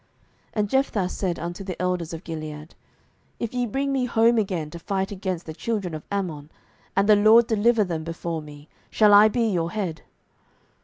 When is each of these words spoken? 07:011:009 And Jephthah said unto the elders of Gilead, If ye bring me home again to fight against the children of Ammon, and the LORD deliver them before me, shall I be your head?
07:011:009 0.01 0.09
And 0.55 0.69
Jephthah 0.71 1.09
said 1.09 1.37
unto 1.37 1.63
the 1.63 1.79
elders 1.79 2.11
of 2.11 2.23
Gilead, 2.23 2.73
If 3.39 3.53
ye 3.53 3.67
bring 3.67 3.91
me 3.93 4.05
home 4.05 4.39
again 4.39 4.71
to 4.71 4.79
fight 4.79 5.11
against 5.11 5.45
the 5.45 5.53
children 5.53 5.93
of 5.93 6.07
Ammon, 6.11 6.49
and 6.95 7.07
the 7.07 7.15
LORD 7.15 7.45
deliver 7.45 7.83
them 7.83 8.03
before 8.03 8.41
me, 8.41 8.67
shall 8.89 9.13
I 9.13 9.27
be 9.27 9.45
your 9.47 9.69
head? 9.73 10.01